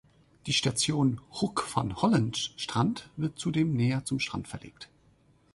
Die 0.47 0.53
Station 0.53 1.21
"Hoek 1.31 1.61
van 1.75 1.95
Holland 2.01 2.35
Strand" 2.57 3.11
wird 3.17 3.37
zudem 3.37 3.73
näher 3.75 4.03
zum 4.03 4.19
Strand 4.19 4.47
verlegt. 4.47 4.89